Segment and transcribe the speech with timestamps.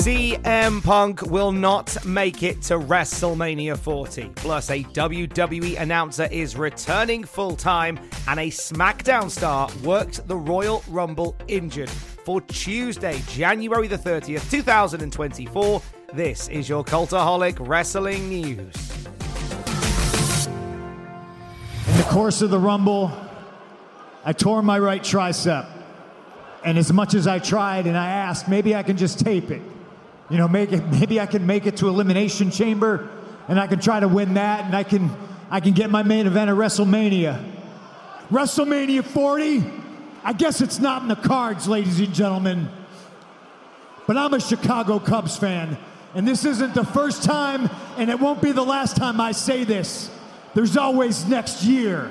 [0.00, 4.30] CM Punk will not make it to WrestleMania 40.
[4.34, 10.82] Plus, a WWE announcer is returning full time, and a SmackDown star worked the Royal
[10.88, 11.90] Rumble injured.
[11.90, 15.82] For Tuesday, January the 30th, 2024,
[16.14, 18.74] this is your Cultaholic Wrestling News.
[21.88, 23.12] In the course of the Rumble,
[24.24, 25.68] I tore my right tricep.
[26.64, 29.60] And as much as I tried and I asked, maybe I can just tape it.
[30.30, 33.10] You know, make it, maybe I can make it to Elimination Chamber
[33.48, 35.10] and I can try to win that and I can,
[35.50, 37.44] I can get my main event at WrestleMania.
[38.30, 39.64] WrestleMania 40?
[40.22, 42.68] I guess it's not in the cards, ladies and gentlemen.
[44.06, 45.76] But I'm a Chicago Cubs fan,
[46.14, 49.64] and this isn't the first time, and it won't be the last time I say
[49.64, 50.10] this.
[50.54, 52.10] There's always next year.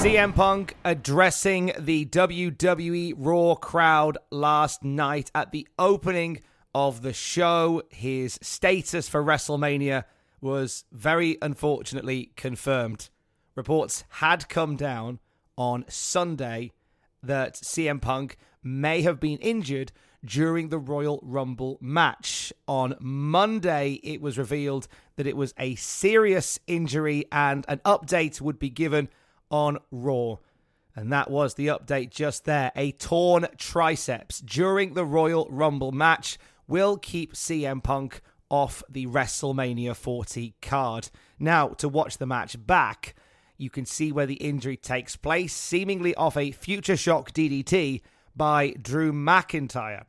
[0.00, 6.40] CM Punk addressing the WWE Raw crowd last night at the opening
[6.74, 7.82] of the show.
[7.90, 10.04] His status for WrestleMania
[10.40, 13.10] was very unfortunately confirmed.
[13.54, 15.18] Reports had come down
[15.58, 16.72] on Sunday
[17.22, 19.92] that CM Punk may have been injured
[20.24, 22.54] during the Royal Rumble match.
[22.66, 28.58] On Monday, it was revealed that it was a serious injury and an update would
[28.58, 29.10] be given
[29.50, 30.36] on Raw.
[30.94, 32.72] And that was the update just there.
[32.74, 39.94] A torn triceps during the Royal Rumble match will keep CM Punk off the WrestleMania
[39.94, 41.10] 40 card.
[41.38, 43.14] Now, to watch the match back,
[43.56, 48.02] you can see where the injury takes place, seemingly off a future shock DDT
[48.34, 50.04] by Drew McIntyre.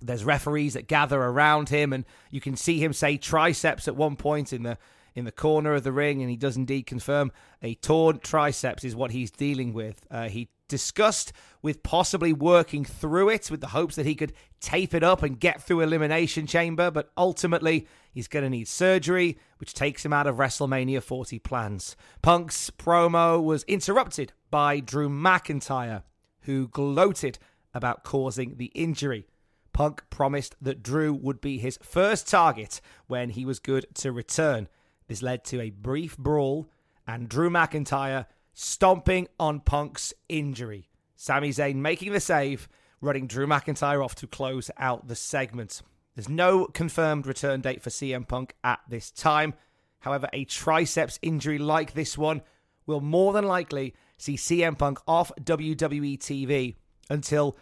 [0.00, 4.16] There's referees that gather around him, and you can see him say triceps at one
[4.16, 4.78] point in the
[5.14, 7.32] in the corner of the ring, and he does indeed confirm
[7.62, 10.06] a torn triceps is what he's dealing with.
[10.10, 11.32] Uh, he discussed
[11.62, 15.40] with possibly working through it with the hopes that he could tape it up and
[15.40, 20.26] get through Elimination Chamber, but ultimately he's going to need surgery, which takes him out
[20.26, 21.96] of WrestleMania 40 plans.
[22.22, 26.02] Punk's promo was interrupted by Drew McIntyre,
[26.42, 27.38] who gloated
[27.74, 29.26] about causing the injury.
[29.72, 34.68] Punk promised that Drew would be his first target when he was good to return.
[35.08, 36.70] This led to a brief brawl
[37.06, 40.88] and Drew McIntyre stomping on Punk's injury.
[41.16, 42.68] Sami Zayn making the save,
[43.00, 45.82] running Drew McIntyre off to close out the segment.
[46.14, 49.54] There's no confirmed return date for CM Punk at this time.
[50.00, 52.42] However, a triceps injury like this one
[52.86, 56.76] will more than likely see CM Punk off WWE TV
[57.08, 57.56] until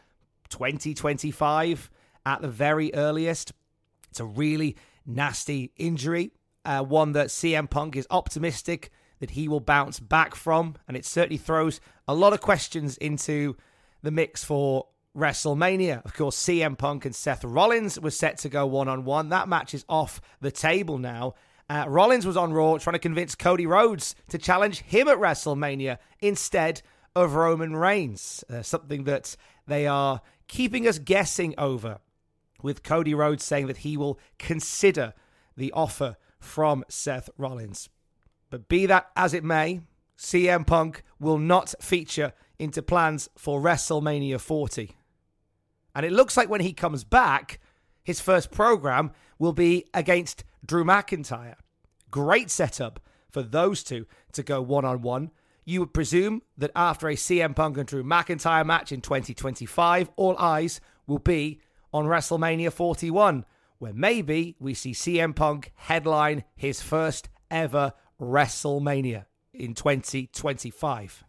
[0.48, 1.90] 2025
[2.24, 3.52] at the very earliest.
[4.10, 4.76] It's a really
[5.06, 6.32] nasty injury
[6.66, 8.90] uh, one that CM Punk is optimistic
[9.20, 13.56] that he will bounce back from, and it certainly throws a lot of questions into
[14.02, 14.86] the mix for
[15.16, 16.04] WrestleMania.
[16.04, 19.30] Of course, CM Punk and Seth Rollins was set to go one on one.
[19.30, 21.34] That match is off the table now.
[21.70, 25.98] Uh, Rollins was on Raw trying to convince Cody Rhodes to challenge him at WrestleMania
[26.20, 26.82] instead
[27.14, 29.36] of Roman Reigns, uh, something that
[29.66, 31.98] they are keeping us guessing over.
[32.62, 35.14] with Cody Rhodes saying that he will consider
[35.56, 37.88] the offer from Seth Rollins.
[38.50, 39.80] But be that as it may,
[40.18, 44.96] CM Punk will not feature into plans for WrestleMania 40.
[45.94, 47.60] And it looks like when he comes back,
[48.02, 51.56] his first program will be against Drew McIntyre.
[52.10, 53.00] Great setup
[53.30, 55.30] for those two to go one on one.
[55.64, 60.38] You would presume that after a CM Punk and Drew McIntyre match in 2025, all
[60.38, 61.60] eyes will be
[61.92, 63.44] on WrestleMania 41,
[63.78, 71.24] where maybe we see CM Punk headline his first ever WrestleMania in 2025.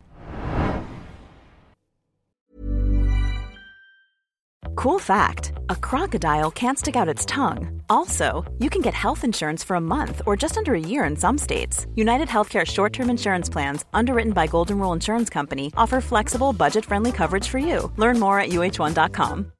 [4.76, 7.82] Cool fact a crocodile can't stick out its tongue.
[7.90, 11.16] Also, you can get health insurance for a month or just under a year in
[11.16, 11.88] some states.
[11.96, 16.86] United Healthcare short term insurance plans, underwritten by Golden Rule Insurance Company, offer flexible, budget
[16.86, 17.92] friendly coverage for you.
[17.98, 19.52] Learn more at uh1.com.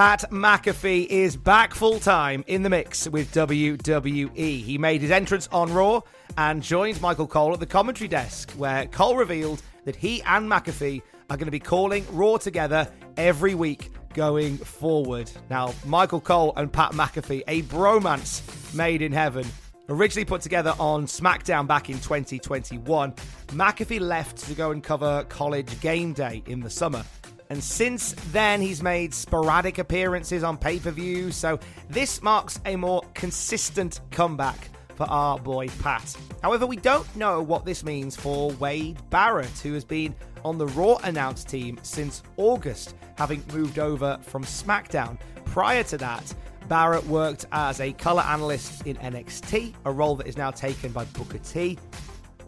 [0.00, 4.62] Pat McAfee is back full time in the mix with WWE.
[4.62, 6.00] He made his entrance on Raw
[6.38, 11.02] and joined Michael Cole at the commentary desk, where Cole revealed that he and McAfee
[11.28, 15.30] are going to be calling Raw together every week going forward.
[15.50, 19.44] Now, Michael Cole and Pat McAfee, a bromance made in heaven.
[19.90, 23.12] Originally put together on SmackDown back in 2021,
[23.48, 27.04] McAfee left to go and cover College Game Day in the summer.
[27.50, 31.58] And since then, he's made sporadic appearances on pay per view, so
[31.88, 36.16] this marks a more consistent comeback for our boy Pat.
[36.42, 40.14] However, we don't know what this means for Wade Barrett, who has been
[40.44, 45.18] on the Raw announced team since August, having moved over from SmackDown.
[45.44, 46.32] Prior to that,
[46.68, 51.04] Barrett worked as a color analyst in NXT, a role that is now taken by
[51.06, 51.78] Booker T.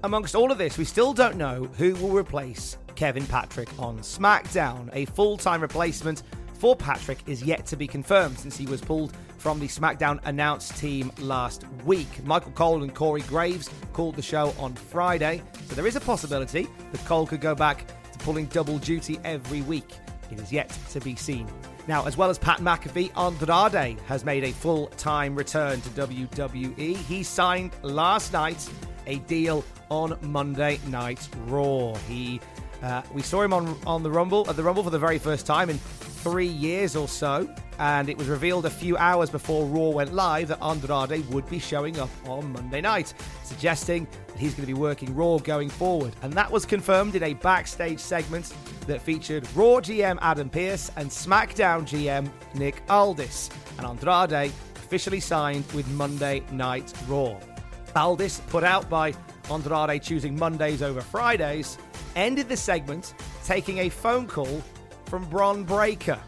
[0.05, 4.89] Amongst all of this, we still don't know who will replace Kevin Patrick on SmackDown.
[4.93, 6.23] A full time replacement
[6.55, 10.77] for Patrick is yet to be confirmed since he was pulled from the SmackDown announced
[10.77, 12.25] team last week.
[12.25, 16.69] Michael Cole and Corey Graves called the show on Friday, so there is a possibility
[16.93, 19.97] that Cole could go back to pulling double duty every week.
[20.31, 21.49] It is yet to be seen.
[21.89, 26.97] Now, as well as Pat McAfee, Andrade has made a full time return to WWE.
[26.97, 28.71] He signed last night
[29.07, 31.95] a deal on Monday Night Raw.
[32.09, 32.41] He
[32.83, 35.47] uh, we saw him on on the Rumble at the Rumble for the very first
[35.47, 37.49] time in three years or so,
[37.79, 41.59] and it was revealed a few hours before Raw went live that Andrade would be
[41.59, 43.13] showing up on Monday night,
[43.43, 46.15] suggesting that he's going to be working Raw going forward.
[46.23, 48.55] And that was confirmed in a backstage segment
[48.87, 53.51] that featured Raw GM Adam Pearce and SmackDown GM Nick Aldis.
[53.79, 57.39] And Andrade officially signed with Monday Night Raw.
[57.97, 59.13] Aldis, put out by
[59.51, 61.79] Andrade choosing Mondays over Fridays,
[62.17, 63.15] ended the segment
[63.45, 64.63] taking a phone call
[65.07, 66.19] from Bron Breakker.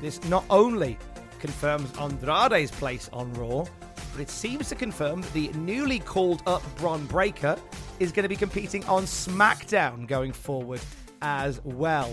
[0.00, 0.98] This not only
[1.38, 3.64] confirms Andrade's place on Raw,
[4.12, 7.56] but it seems to confirm that the newly called up Bron Breakker
[7.98, 10.80] is going to be competing on SmackDown going forward
[11.22, 12.10] as well.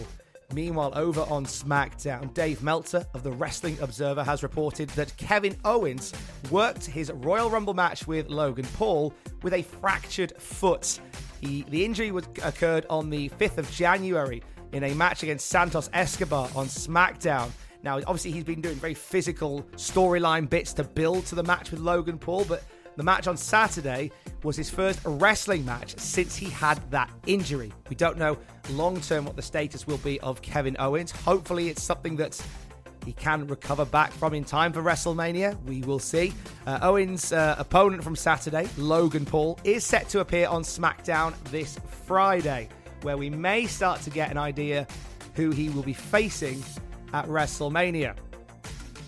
[0.53, 6.13] Meanwhile, over on SmackDown, Dave Meltzer of the Wrestling Observer has reported that Kevin Owens
[6.49, 9.13] worked his Royal Rumble match with Logan Paul
[9.43, 10.99] with a fractured foot.
[11.41, 15.89] He, the injury was, occurred on the 5th of January in a match against Santos
[15.93, 17.49] Escobar on SmackDown.
[17.83, 21.79] Now, obviously, he's been doing very physical storyline bits to build to the match with
[21.79, 22.63] Logan Paul, but
[22.97, 24.11] the match on Saturday
[24.43, 27.71] was his first wrestling match since he had that injury.
[27.89, 28.37] We don't know
[28.71, 31.11] long term what the status will be of Kevin Owens.
[31.11, 32.41] Hopefully, it's something that
[33.05, 35.63] he can recover back from in time for WrestleMania.
[35.63, 36.33] We will see.
[36.65, 41.79] Uh, Owens' uh, opponent from Saturday, Logan Paul, is set to appear on SmackDown this
[42.05, 42.67] Friday,
[43.03, 44.87] where we may start to get an idea
[45.35, 46.61] who he will be facing
[47.13, 48.15] at WrestleMania.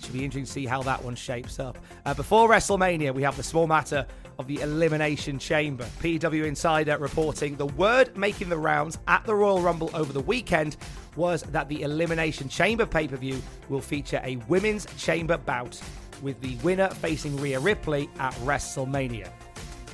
[0.09, 1.77] Should be interesting to see how that one shapes up.
[2.03, 4.07] Uh, before WrestleMania, we have the small matter
[4.39, 5.83] of the Elimination Chamber.
[6.01, 10.77] PW Insider reporting the word making the rounds at the Royal Rumble over the weekend
[11.15, 13.39] was that the Elimination Chamber pay per view
[13.69, 15.79] will feature a women's chamber bout
[16.23, 19.29] with the winner facing Rhea Ripley at WrestleMania.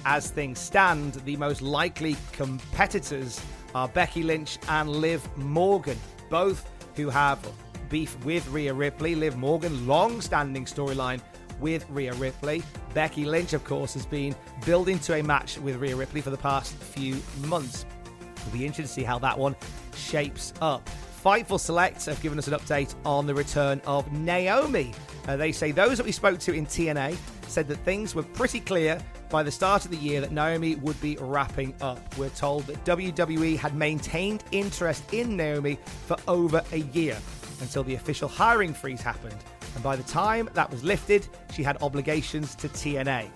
[0.05, 3.41] As things stand, the most likely competitors
[3.73, 7.45] are Becky Lynch and Liv Morgan, both who have
[7.89, 9.15] beef with Rhea Ripley.
[9.15, 11.21] Liv Morgan, long standing storyline
[11.59, 12.63] with Rhea Ripley.
[12.93, 16.37] Becky Lynch, of course, has been building to a match with Rhea Ripley for the
[16.37, 17.85] past few months.
[18.37, 19.55] It'll be interesting to see how that one
[19.95, 20.87] shapes up.
[21.23, 24.93] Fightful Select have given us an update on the return of Naomi.
[25.27, 28.59] Uh, they say those that we spoke to in TNA said that things were pretty
[28.59, 28.99] clear
[29.29, 32.15] by the start of the year that Naomi would be wrapping up.
[32.17, 37.17] We're told that WWE had maintained interest in Naomi for over a year
[37.61, 39.37] until the official hiring freeze happened.
[39.73, 43.29] And by the time that was lifted, she had obligations to TNA.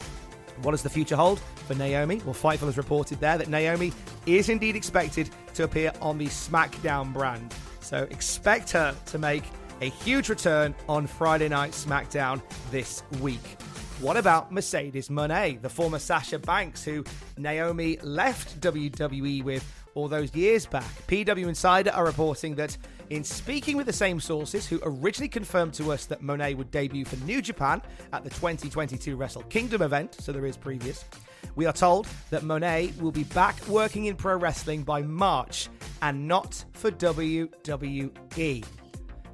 [0.62, 2.22] What does the future hold for Naomi?
[2.26, 3.94] Well, Fightful has reported there that Naomi
[4.26, 7.54] is indeed expected to appear on the SmackDown brand.
[7.80, 9.44] So expect her to make
[9.82, 13.58] a huge return on Friday Night SmackDown this week.
[14.02, 17.04] What about Mercedes Moné, the former Sasha Banks, who
[17.38, 20.90] Naomi left WWE with all those years back?
[21.08, 22.78] PW Insider are reporting that
[23.10, 27.04] in speaking with the same sources who originally confirmed to us that Moné would debut
[27.06, 27.82] for New Japan
[28.14, 31.06] at the 2022 Wrestle Kingdom event, so there is previous,
[31.56, 35.68] we are told that Moné will be back working in pro wrestling by March
[36.02, 38.66] and not for WWE.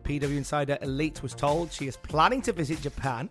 [0.04, 3.30] PW Insider Elite was told she is planning to visit Japan.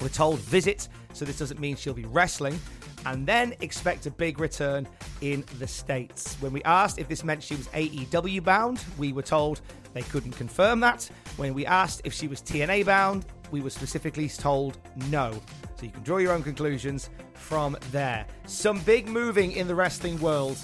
[0.00, 2.58] We're told visit, so this doesn't mean she'll be wrestling.
[3.06, 4.86] And then expect a big return
[5.20, 6.36] in the States.
[6.40, 9.60] When we asked if this meant she was AEW bound, we were told
[9.94, 11.08] they couldn't confirm that.
[11.36, 14.78] When we asked if she was TNA bound, we were specifically told
[15.10, 15.32] no.
[15.76, 18.26] So you can draw your own conclusions from there.
[18.46, 20.58] Some big moving in the wrestling world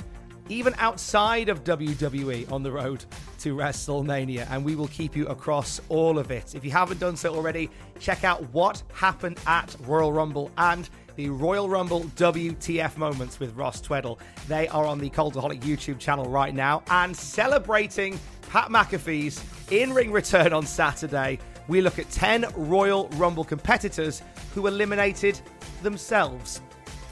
[0.49, 3.05] even outside of WWE on the road
[3.39, 6.55] to WrestleMania, and we will keep you across all of it.
[6.55, 11.29] If you haven't done so already, check out what happened at Royal Rumble and the
[11.29, 14.19] Royal Rumble WTF moments with Ross Tweddle.
[14.49, 18.19] They are on the Cultaholic YouTube channel right now and celebrating
[18.51, 21.39] Pat McAfee's in ring return on Saturday.
[21.69, 24.23] We look at 10 Royal Rumble competitors
[24.55, 25.41] who eliminated
[25.83, 26.61] themselves.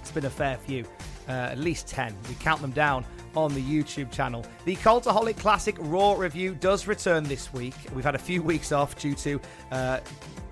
[0.01, 0.85] It's been a fair few,
[1.29, 2.15] uh, at least 10.
[2.29, 3.05] We count them down
[3.35, 4.45] on the YouTube channel.
[4.65, 7.75] The Cultaholic Classic Raw review does return this week.
[7.95, 9.41] We've had a few weeks off due to
[9.71, 10.01] uh,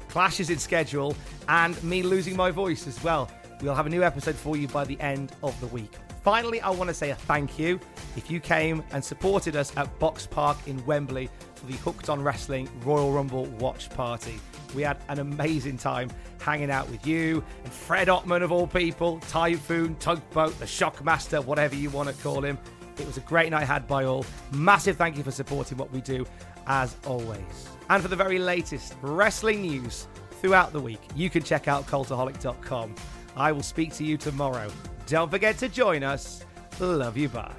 [0.09, 1.15] clashes in schedule
[1.49, 3.31] and me losing my voice as well.
[3.63, 5.93] We'll have a new episode for you by the end of the week.
[6.23, 7.81] Finally, I want to say a thank you
[8.17, 12.23] if you came and supported us at Box Park in Wembley for the Hooked on
[12.23, 14.39] Wrestling Royal Rumble watch party.
[14.75, 19.19] We had an amazing time hanging out with you and Fred Ottman, of all people,
[19.29, 22.59] Typhoon, Tugboat, the Shockmaster, whatever you want to call him.
[22.99, 24.25] It was a great night had by all.
[24.53, 26.27] Massive thank you for supporting what we do,
[26.67, 27.69] as always.
[27.89, 30.07] And for the very latest wrestling news
[30.41, 32.95] throughout the week, you can check out cultaholic.com.
[33.37, 34.71] I will speak to you tomorrow.
[35.07, 36.45] Don't forget to join us.
[36.79, 37.29] Love you.
[37.29, 37.55] Bye.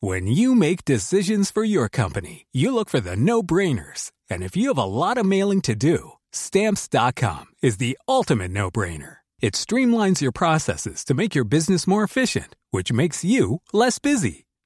[0.00, 4.12] When you make decisions for your company, you look for the no brainers.
[4.30, 8.70] And if you have a lot of mailing to do, stamps.com is the ultimate no
[8.70, 9.16] brainer.
[9.40, 14.45] It streamlines your processes to make your business more efficient, which makes you less busy.